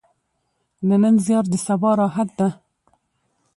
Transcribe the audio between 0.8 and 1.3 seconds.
د نن